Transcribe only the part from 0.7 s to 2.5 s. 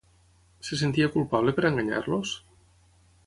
sentia culpable per enganyar-los?